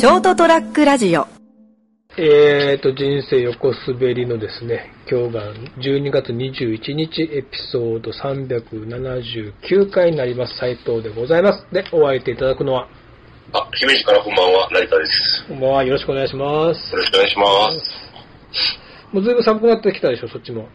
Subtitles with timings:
[0.00, 1.26] ショートトラックラジオ
[2.16, 11.66] えーと、人生横滑りのですね、今日が12月21日エピソード379回になります斉藤でございます。
[11.70, 12.88] で、お相手いただくのは、
[13.52, 15.44] あ、姫路からこんばんは、成田です。
[15.48, 16.92] こんばんは、よろしくお願いします。
[16.92, 17.76] よろしくお願いします。
[19.12, 20.66] もうずいぶん寒くなってきたでしょ、そっちも。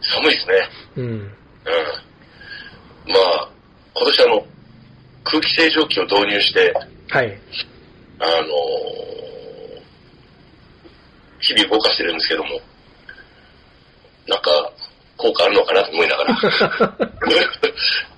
[0.00, 0.54] 寒いですね。
[0.96, 1.04] うん。
[1.04, 1.18] うん。
[1.20, 3.50] まあ、
[3.96, 4.46] 今年あの、
[5.24, 6.72] 空気清浄機を導入して、
[7.10, 7.38] はい。
[8.18, 9.16] あのー
[11.40, 12.60] 日々動かしてるんですけども、
[14.26, 14.72] なんか、
[15.16, 16.34] 効果あるのかなと思いながら。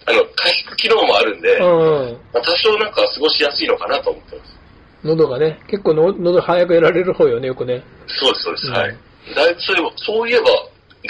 [0.07, 2.19] あの、回復機能もあるんで、うん。
[2.33, 4.59] まあ、多少なんか過ごしやすいのかなと思ってます。
[5.05, 7.83] 喉がね、結構の喉早くやられる方よね、よくね。
[8.07, 8.67] そうです、そうです。
[8.69, 8.97] うんはい。
[9.35, 10.47] だいぶそういえば、そういえば、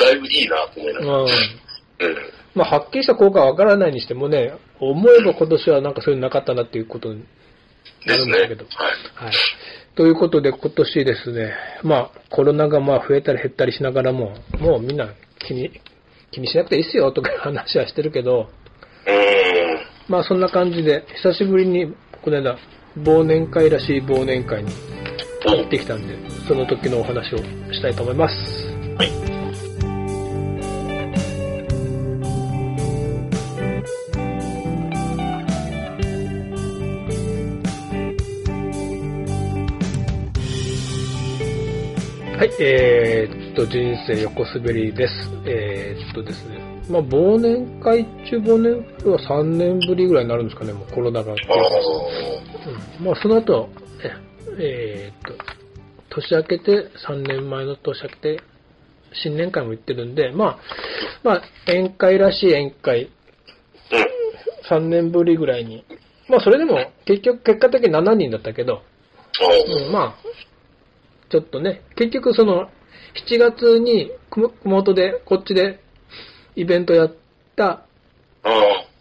[0.05, 1.19] だいぶいいなと思いながら。
[1.19, 1.27] うん。
[1.27, 2.33] うん。
[2.55, 7.25] まあ、はっきりした効果はわからないにしてもね、思えば今年はなんかそういうのなかったなっていうことに
[8.07, 8.33] なですね。
[8.33, 8.65] るんだけど。
[8.65, 8.71] は
[9.23, 9.25] い。
[9.27, 9.35] はい。
[9.95, 15.81] ということで今年ですね、まあコロナがまあ増えたり減ったりしながらも、もうみんな気に、
[16.31, 18.49] 気にしなくていいっすよとか話はしてるけど。
[20.09, 22.59] まあそんな感じで、久しぶりにこの間、
[22.99, 24.71] 忘年会らしい忘年会に
[25.45, 27.39] 行ってきたんで、その時のお話を
[27.73, 28.35] したいと思います。
[28.97, 29.28] はい。
[42.39, 45.13] はい、えー、っと、人生横滑りです。
[45.45, 51.33] えー、っとですね、まあ忘年会中忘年会は3年ぶりぐらいになるんですかね、もうコロナが。
[51.33, 53.69] あうんまあ、その後、
[54.57, 58.41] ええーっと、年明けて、3年前の年明けて、
[59.21, 60.59] 新年会も行ってるんで、まあ、
[61.25, 64.85] まあ、宴会らしい宴会、ーうん。
[64.85, 65.85] 3年ぶりぐらいに、
[66.29, 68.83] まあ、それでも、結局、結果的に7人だったけど、
[69.87, 70.29] うん、まあ、
[71.31, 72.69] ちょっとね、結局その、
[73.29, 75.81] 7月に、熊熊本で、こっちで、
[76.57, 77.15] イベントやっ
[77.57, 77.85] た。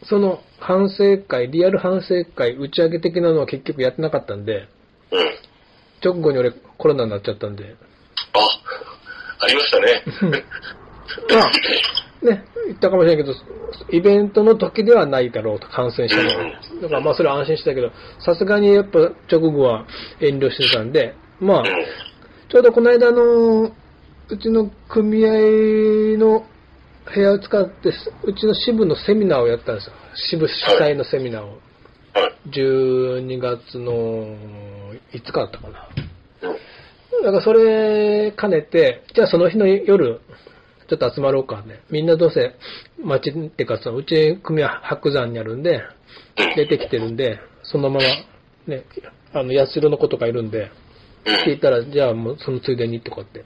[0.03, 4.68] その反省会、リアル反省会、打ち上げ的なのは結局やってなかったんで、
[5.12, 5.38] うん。
[6.03, 7.75] 直後に俺コロナになっちゃったんで、
[8.34, 10.03] あ、ありましたね。
[11.31, 11.52] まあ、
[12.25, 13.35] ね、言ったかもしれないけど、
[13.91, 16.62] イベントの時ではないだろうと、感染したのは。
[16.81, 19.00] だからまあそれは安心したけど、さすがにやっぱ
[19.31, 19.85] 直後は
[20.19, 21.66] 遠慮してたんで、まあ、うん。
[22.50, 23.63] ちょうどこの間の、
[24.30, 26.46] うちの組合の
[27.13, 27.91] 部屋を使って、
[28.24, 29.94] うちの支部のセミナーをやったんですよ。
[30.16, 31.50] 支部主催のセミナーを。
[31.50, 31.56] は
[32.46, 32.50] い。
[32.50, 35.90] 12月の5日だったかな。
[36.41, 37.24] うん。
[37.24, 40.22] だからそれ兼ねて、じゃあその日の夜、
[40.90, 41.81] ちょっと集まろうかね。
[41.90, 42.56] みんなどうせ
[43.03, 45.81] 町っていうかそのうち組は白山にあるんで、
[46.56, 48.06] 出てきてるんで、そのまま
[48.68, 48.85] ね、
[49.34, 50.72] あの、八代の子とかいるんで、
[51.25, 51.35] うん。
[51.51, 53.45] 聞いたら、じゃあもうそのついでにってこうやっ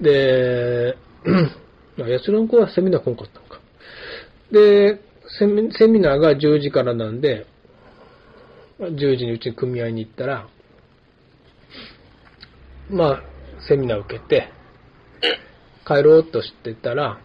[0.00, 0.96] で、
[2.00, 3.60] あ八代の子はセミナー来んかったのか。
[4.50, 5.00] で、
[5.38, 7.46] セミセミナーが10時からなんで、
[8.80, 10.48] 10時にうちに組合に行ったら、
[12.88, 13.22] まあ、
[13.68, 14.48] セミナー受けて、
[15.86, 17.20] 帰ろうとしてたら、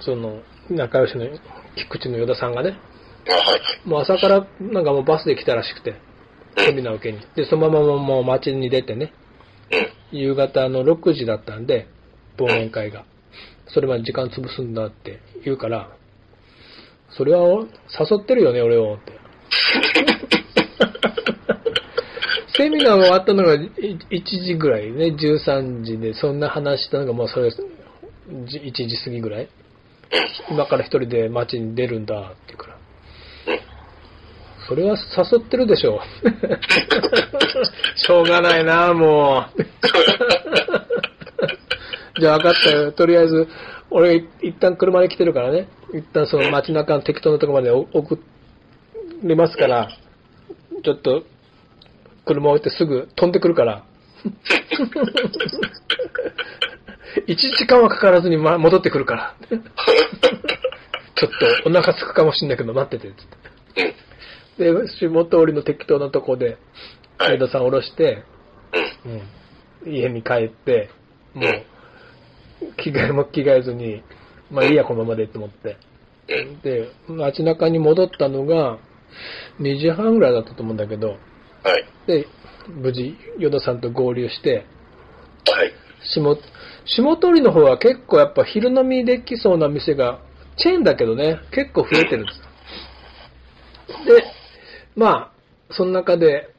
[0.00, 0.40] その、
[0.70, 1.26] 仲良しの
[1.76, 2.78] 菊池の与田さんがね。
[3.84, 5.94] もう朝からなんかもうバスで来たらしくて、
[6.58, 7.20] セミナー受けに。
[7.36, 9.12] で、そのままもう街に出てね、
[10.12, 10.18] うん。
[10.18, 11.86] 夕方の6時だったんで、
[12.36, 13.04] 忘年会が。
[13.68, 15.90] それまで時間潰すんだって言うから、
[17.10, 17.66] それは
[17.98, 19.12] 誘ってるよね、俺をって。
[22.56, 23.70] セミナーが終わったのがい
[24.10, 27.58] 1時ぐらいね、13時で、そんな話したのがもうそれ、じ
[28.58, 29.48] 1時過ぎぐらい。
[30.50, 32.77] 今から一人で街に出るんだって言うから。
[34.68, 36.00] それは誘ってるでしょう。
[37.98, 39.62] しょうがないな、もう。
[42.20, 42.92] じゃあ分かったよ。
[42.92, 43.48] とりあえず、
[43.90, 45.68] 俺一旦車で来てるからね。
[45.94, 48.18] 一旦その街中の適当なところまで送
[49.22, 49.88] りますから、
[50.84, 51.22] ちょっと
[52.26, 53.84] 車置いてすぐ飛んでくるから。
[57.26, 59.34] 1時間はかからずにま戻ってくるから。
[59.48, 59.56] ちょ
[61.26, 61.30] っ
[61.62, 63.26] とお腹すくかもしんないけど待ってて、つっ
[63.74, 64.07] て。
[64.58, 64.86] うん。
[64.86, 66.58] で、下通りの適当なとこで、
[67.18, 68.24] はい上田さん降ろして、
[69.04, 69.22] うん。
[69.86, 70.90] うん、家に帰って、
[71.34, 74.02] もう、着替えも着替えずに、
[74.50, 75.76] まあいいや、このままでと思って。
[76.28, 76.60] うん。
[76.60, 78.78] で、街中に戻ったのが、
[79.60, 81.18] 2時半ぐらいだったと思うんだけど、はい。
[82.06, 82.26] で、
[82.68, 84.64] 無事、与田さんと合流して、
[85.46, 85.72] はい。
[86.04, 86.36] 下、
[86.84, 90.20] 下通りの方は結構やっぱ昼飲みできそうな店が、
[90.56, 92.38] チェーンだけどね、結構増えてるんです
[94.08, 94.16] よ。
[94.16, 94.24] で、
[94.98, 95.32] ま
[95.70, 96.52] あ、その中で、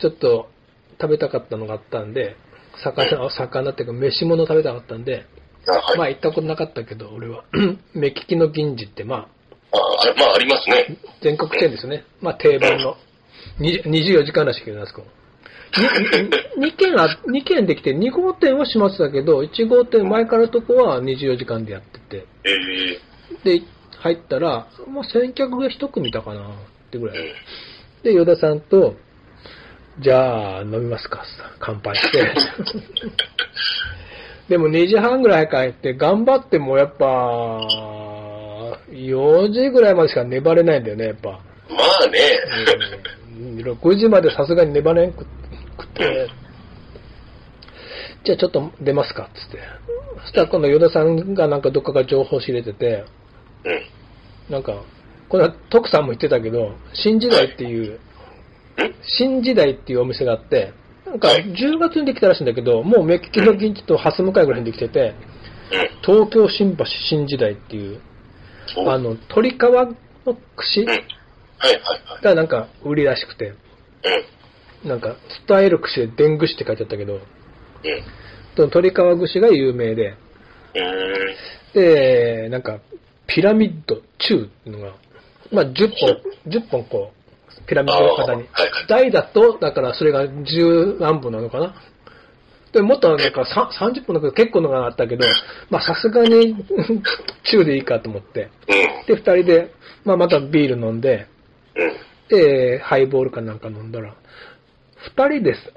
[0.00, 0.48] ちょっと
[0.98, 2.34] 食べたかったのがあったんで、
[2.82, 5.26] 魚、魚っていうか飯物食べたかったんで、
[5.68, 5.98] あ、はい。
[5.98, 7.44] まあ行ったことなかったけど、俺は。
[7.92, 9.26] 目利きの銀次って、まあ、あ、
[9.76, 10.96] あまあ、ありますね。
[11.22, 12.04] 全国チェーンですよね。
[12.22, 12.96] まあ定番の。
[13.58, 15.04] に24時間らしいけど、あそこ。
[16.58, 22.26] 2件あ、二件できて、2号店は閉まってたけど、1号店前からのとこは24時間でやってて。
[22.44, 22.50] え
[23.54, 23.62] えで、
[23.98, 26.48] 入ったら、まあ先客が1組いたかな
[26.90, 27.18] ってぐらい。
[27.18, 27.24] うん。
[28.02, 28.96] で、与田さんと、
[30.00, 31.22] じゃあ、飲みますか、
[31.60, 32.32] 乾杯して。
[34.48, 37.06] でも2時半ぐらい帰って、頑張ってもやっぱ、
[38.90, 41.30] 4時ぐらいまでしか粘れないんだよね、やっぱ。
[41.30, 41.38] ま
[42.04, 42.18] あね。
[43.38, 45.24] うん6時までさすがに粘れんく
[45.78, 46.28] くて、
[48.24, 49.58] じゃあちょっと出ますか、つって。
[50.22, 53.04] そしたら今度、与田さんがなんかどっかから情報仕入れてて、
[53.64, 54.52] うん。
[54.52, 54.82] なんか、
[55.30, 57.98] これは徳さんも言ってたけど、新時代っていう、ん
[59.18, 60.74] 新時代っていうお店があって、
[61.06, 65.14] なんかはい10月にできたらしいんだけど、もう目利きの銀次と蓮向かいぐらいにできてて、
[65.72, 65.88] うん。
[66.02, 68.00] 東京新橋新時代っていう、
[68.76, 69.96] おあの、鳥皮の
[70.56, 70.88] 串うん。
[70.88, 72.24] はいはいはい。
[72.24, 73.54] がなんか売りらしくて、
[74.82, 74.88] うん。
[74.88, 75.14] なんか、
[75.46, 77.20] 伝える串で伝串って書いてあったけど、
[78.70, 80.16] 鳥皮串が有名で、
[80.74, 81.80] うん。
[81.80, 82.80] で、なんか、
[83.26, 84.94] ピラミッド中っていうのが、
[85.52, 86.16] まあ、10本、
[86.46, 87.20] 10本こう、
[87.66, 88.44] ピラミッドの型に。
[88.88, 91.74] 台だと、だからそれが10何本なのかな。
[92.72, 95.26] で、もっとなんかさ30本だけど結構のがあったけど、
[95.70, 96.54] まあさすがに
[97.50, 98.50] 中でいいかと思って。
[98.68, 99.16] うん。
[99.16, 99.70] で、二人で、
[100.04, 101.26] まあまたビール飲んで、
[101.74, 101.92] うん。
[102.28, 104.14] で、ハイボールかなんか飲んだら、
[104.96, 105.72] 二人です。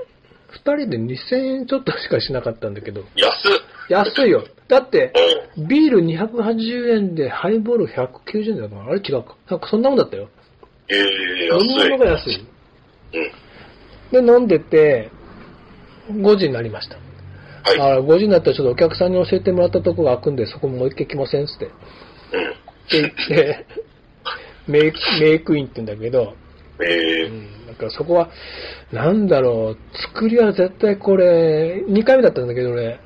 [0.49, 3.72] 二人で2000円ちょっとしかしなかったんだけど、安っ。
[3.89, 4.44] 安いよ。
[4.68, 5.13] だって、
[5.57, 5.68] うん。
[5.68, 9.35] ビール280円でハイボール190円だから、あれ違うか。
[9.50, 10.30] なんかそんなもんだったよ。
[10.89, 11.00] ええ
[11.51, 11.89] 飲み安い。
[11.91, 12.47] 物が安い。
[14.12, 14.25] うん。
[14.25, 15.12] で、飲んでて、
[16.12, 16.95] 5時になりました。
[17.63, 17.97] はい。
[17.97, 21.65] あ5時になったらちょっとお客さんに教えてもらったとこが開くんで、そこもう一回来ませんっつって。
[21.65, 21.71] うん。
[21.71, 21.74] っ
[22.89, 23.65] て言って、
[24.68, 26.35] メイク、メイクインって言うんだけど、
[26.81, 28.30] ええうん、なんかそこは、
[28.91, 33.00] なんだろう、作りは絶対これ、2回目だったんだけど俺、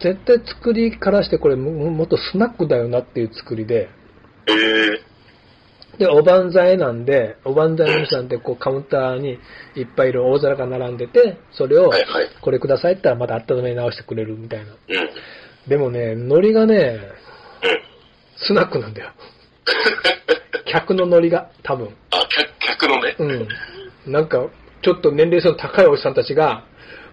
[0.00, 3.88] 絶対作りからしてこれももっとスナックだよなっていう作りで、
[4.46, 5.06] ええ
[5.98, 9.38] で、おばんざいなんで、おばんざいの店なんで、こうカウンターに
[9.76, 11.90] いっぱいいる大皿が並んでて、それを
[12.42, 14.66] これくださいって言ったらまた温め直してくれるみたいな。
[14.66, 14.72] うん。
[14.72, 15.08] うん。
[15.68, 17.00] でもね、海苔がね、
[18.36, 19.12] スナックなんだよ。
[20.70, 21.88] 客の海苔が、多分。
[22.10, 23.16] あ、客、客のね。
[23.18, 23.24] う
[24.08, 24.12] ん。
[24.12, 24.46] なんか、
[24.82, 26.64] ちょっと年齢層の高いおじさんたちが、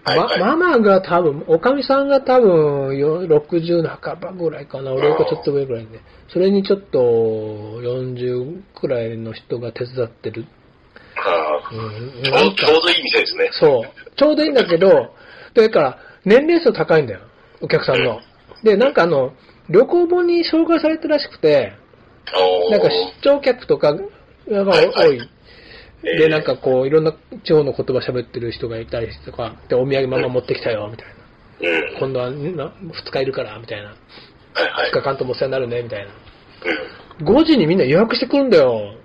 [0.04, 4.92] はいはいま、ママが多分、おかみさんが多分、よ60の半ばぐらいかな。
[4.92, 6.00] 俺よりちょっと上ぐらいで。
[6.28, 10.44] それにちょっと、40くらいの人が手伝ってる。
[11.16, 11.74] ああ。
[11.74, 12.22] うん。
[12.22, 13.48] ちょうちょうどいい店ですね。
[13.52, 14.16] そう。
[14.16, 15.14] ちょうどいいんだけど、
[15.54, 17.20] だから、年齢層高いんだよ。
[17.62, 18.20] お客さんの。
[18.62, 19.32] で、なんかあの、
[19.70, 21.72] 旅行本に紹介されてるらしくて、
[22.70, 22.88] なんか
[23.22, 24.02] 出張客とかが
[24.48, 25.30] 多い。
[26.06, 27.14] えで、なんかこう、いろんな
[27.44, 31.14] 地方の言葉喋ってる人がいたりとか、で、お土産ママ持ってきたよ、みたいな。
[31.60, 31.98] うん。
[31.98, 33.88] 今度はな2日いるから、みたいな。
[33.88, 33.96] はい
[34.70, 34.92] はい2。
[34.92, 36.10] 日間ともお世話になるね、みたいな。
[37.20, 37.26] うん。
[37.26, 38.94] 5時にみんな予約してくるんだよ。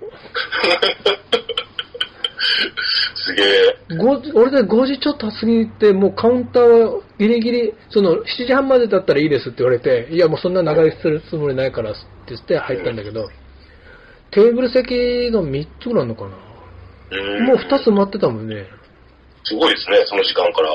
[3.14, 3.80] すげえ。
[3.90, 13.28] 5時俺で5時ちょっと過ぎて、もうカウンターはギリギリ、その7時半までだったらいいですって言われて、いやもうそんな長居するつもりないからって言って入ったんだけど、
[14.30, 16.49] テーブル席が3つぐらいあるのかな。
[17.10, 17.46] うん。
[17.46, 18.66] もう2つ待ってたもんね。
[19.44, 20.70] すごいですね、その時間から。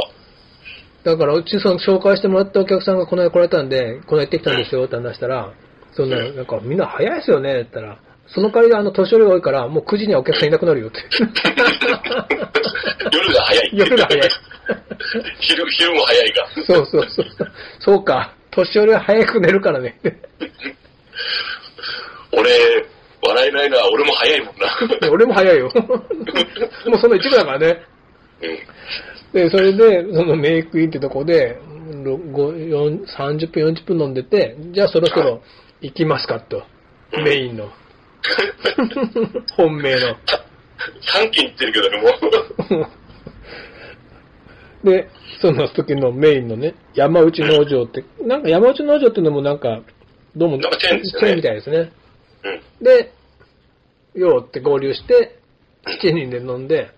[1.03, 5.53] だからうちその紹介してもらったお客さんがこの間来られたんで、この間行ってきたんですよって話したら、
[5.93, 10.97] そんな、なんかみんな早いですよねって言ったら、その代わりであの年寄りが多いから、もう9時にはお客さんいなくなるよって。
[13.13, 13.69] 夜が早い。
[13.71, 14.29] 夜が早い。
[15.39, 16.47] 昼、昼も早いが。
[16.65, 17.25] そうそうそう。
[17.79, 18.33] そうか。
[18.49, 19.99] 年寄りは早く寝るからね。
[22.31, 22.49] 俺、
[23.27, 25.09] 笑えないな、俺も早いもんな。
[25.11, 25.71] 俺も早いよ。
[26.87, 27.81] もうその一部だからね。
[29.33, 29.41] うん。
[29.41, 31.59] で、それで、そのメイクインってとこで、
[32.03, 35.41] ろごよん30分、40分飲んでて、じゃあそろそろ
[35.81, 36.63] 行きますかと。
[37.23, 37.69] メインの。
[39.55, 40.15] 本命の。
[41.01, 42.87] 3軒行ってるけどね、も
[44.83, 44.91] う。
[44.91, 45.09] で、
[45.41, 49.81] その時のメインのね、山内農場って、なんか山内農場っていうのもなんか、
[50.35, 51.91] どうも、なんかチェーンみたいですね。
[52.45, 52.83] うん。
[52.83, 53.11] で、
[54.13, 55.39] ようって合流して、
[55.85, 56.91] 7人で飲んで、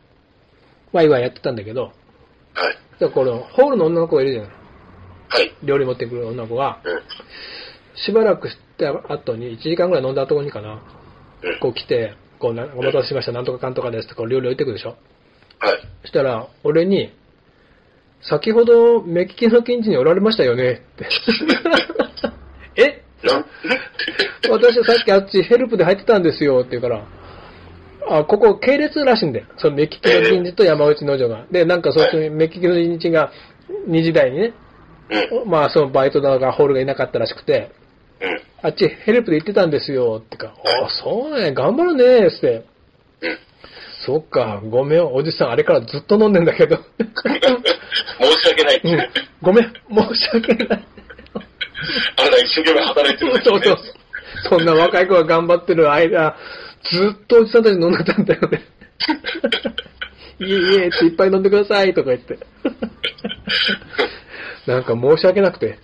[0.91, 1.93] ワイワイやってたんだけど、はい。
[2.99, 4.45] でこのホールの女の子がいるじゃん。
[4.45, 4.49] は
[5.41, 5.53] い。
[5.63, 7.01] 料理持ってくる女の子が、うん。
[8.05, 10.83] しばらくして後に、1時間ぐらい飲んだ後にかな、
[11.43, 11.59] うん。
[11.59, 14.97] こう来て、こうな、お待たせしました、なんとかかんとかですって、こう料理置いてくるでしょ。
[15.59, 15.79] はい。
[16.01, 17.13] そしたら、俺に、
[18.21, 21.07] 先ほど目利きの近所におられましたよねって。
[22.81, 23.03] え？
[24.49, 27.05] 私はさっきあっちヘルプで入ってたんですよって言うから、
[28.09, 29.45] あ、ここ系列らしいんだよ。
[29.57, 31.45] その目利きの銀次と山内農場が。
[31.51, 33.31] で、なんかそっちに目利きの銀次が
[33.89, 34.53] 2時台にね、
[35.43, 35.49] うん。
[35.49, 37.71] まあそのバイトだがホールがいなかったらしくて、
[38.21, 38.41] うん。
[38.61, 40.53] あっちヘルプで行ってたんですよってか、
[40.83, 42.65] あ、そうね、頑張るねって。
[43.21, 43.37] うん。
[44.05, 46.77] そっか、ごめん、おじさんあれからずっと飲んでんだけど。
[46.77, 46.83] 申
[48.41, 48.81] し訳ない。
[48.83, 49.09] うん、
[49.41, 50.85] ごめん、申し訳ない。
[52.17, 53.65] あなた一生懸命働いてるんですよね。
[53.65, 53.96] そうそう。
[54.49, 56.35] そんな若い子が頑張ってる間、
[56.83, 58.63] ずっとおじさんたち飲んでたんだよね。
[60.39, 62.37] いえいえっていっぱい飲んでくださいとか言って。
[64.67, 65.79] なんか申し訳なくて。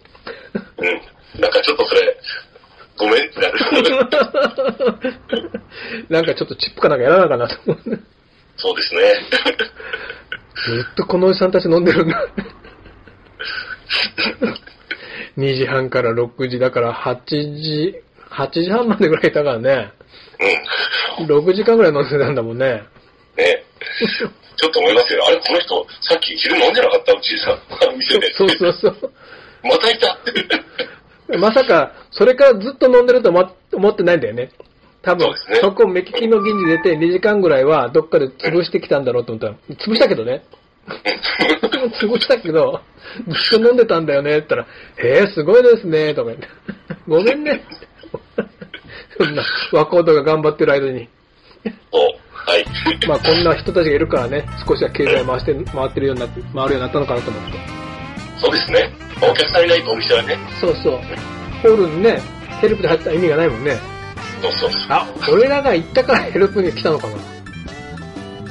[0.78, 1.42] うん。
[1.42, 2.18] なんかちょっとそれ、
[2.98, 3.60] ごめんってなる。
[6.10, 8.00] なんかちょっとチップかなんかやらなあかなと思う。
[8.58, 9.02] そうですね。
[10.66, 12.28] ずっとこのおじさんたち飲んでるんだ。
[15.38, 17.96] 2時半から6時だから8時、
[18.34, 19.92] 8時半までぐらいいたからね。
[21.20, 21.26] うん。
[21.26, 22.84] 6時間ぐらい飲んでたんだもんね。
[23.38, 23.64] ね。
[24.56, 25.26] ちょっと思いますよ。
[25.28, 27.58] あれ、この人、さっき昼飲んでなかったうちさ、
[27.96, 28.34] 店で。
[28.34, 29.12] そうそうそう。
[29.64, 30.18] またいたっ
[31.30, 31.38] て。
[31.38, 34.52] まさか、それからずっと飲んでると思思ってないんだよね。
[35.02, 40.44] 多分そねそこ目利きの銀次出て2時間ぐらいはどっかで潰してきたんだろうと思ったら、潰したけどね。
[42.02, 42.82] 潰したけど、
[43.28, 44.68] ずっと飲んでたんだよねって言った
[45.04, 46.48] ら、へえ、すごいですね、とか言って。
[47.08, 47.64] ごめんね。
[49.18, 51.08] そんな若者が頑張ってる間に。
[51.92, 52.66] お、はい。
[53.08, 57.84] まあこんな人たちがいるからね、少しは経済回して、回ってるようになって、回るようになったのかなと思って。
[58.38, 58.92] そうですね。
[59.22, 60.38] お客さんいないとお店はね。
[60.60, 61.00] そうそう。
[61.62, 62.22] ホールにね、
[62.62, 63.78] ヘルプで入ったら意味がないもんね。
[64.42, 64.72] そうそう。
[64.90, 67.14] あ、俺らが行ったからヘルプに来たのかな。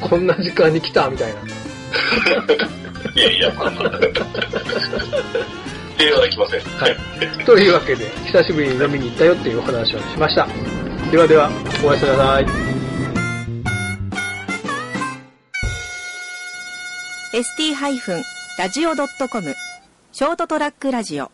[0.00, 1.40] こんな時間に来たみたいな。
[3.14, 3.52] いやいや、
[6.06, 6.12] 定。
[6.12, 6.60] はできません。
[6.60, 6.96] はい。
[7.44, 10.48] というわけで、久しぶりに飲みに行ったよっていうお話をしました。
[11.10, 11.50] ではでは、
[11.84, 12.46] おやすみなさい。
[17.32, 19.54] ST-radio.com
[20.12, 21.30] ショートトラックラジオ